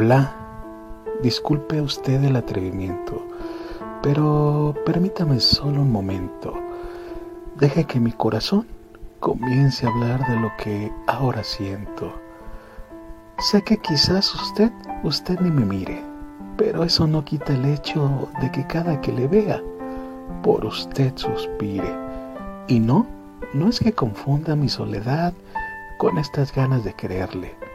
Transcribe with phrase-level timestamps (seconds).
[0.00, 0.32] Hola,
[1.24, 3.20] disculpe usted el atrevimiento,
[4.00, 6.54] pero permítame solo un momento.
[7.56, 8.68] Deje que mi corazón
[9.18, 12.12] comience a hablar de lo que ahora siento.
[13.40, 14.70] Sé que quizás usted,
[15.02, 16.00] usted ni me mire,
[16.56, 19.60] pero eso no quita el hecho de que cada que le vea,
[20.44, 21.92] por usted suspire.
[22.68, 23.04] Y no,
[23.52, 25.32] no es que confunda mi soledad
[25.98, 27.67] con estas ganas de quererle.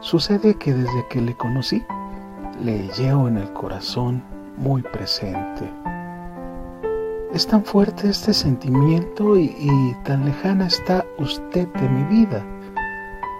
[0.00, 1.84] Sucede que desde que le conocí,
[2.64, 4.22] le llevo en el corazón
[4.56, 5.70] muy presente.
[7.34, 12.42] Es tan fuerte este sentimiento y, tan lejana está usted de mi vida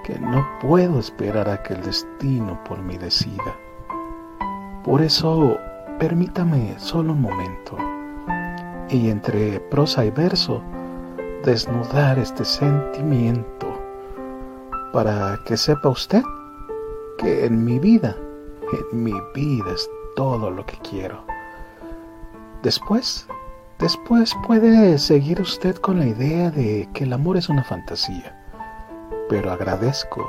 [0.04, 3.56] que no puedo esperar a que el destino por mí decida.
[4.84, 5.56] Por eso,
[5.98, 7.78] permítame solo un momento
[8.90, 10.60] y entre prosa y verso,
[11.42, 13.66] desnudar este sentimiento
[14.92, 16.22] para que sepa usted
[17.20, 18.16] que en mi vida,
[18.92, 21.22] en mi vida es todo lo que quiero.
[22.62, 23.26] Después,
[23.78, 28.34] después puede seguir usted con la idea de que el amor es una fantasía,
[29.28, 30.26] pero agradezco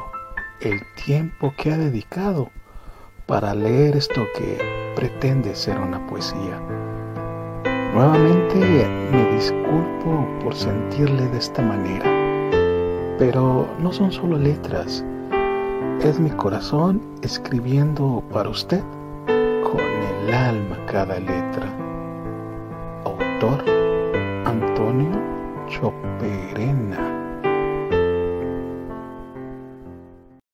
[0.59, 2.49] el tiempo que ha dedicado
[3.25, 6.59] para leer esto que pretende ser una poesía.
[7.93, 12.05] Nuevamente me disculpo por sentirle de esta manera,
[13.17, 15.05] pero no son solo letras,
[16.09, 18.81] es mi corazón escribiendo para usted
[19.63, 21.71] con el alma cada letra.
[23.05, 23.63] Autor
[24.45, 25.11] Antonio
[25.67, 27.20] Choperena.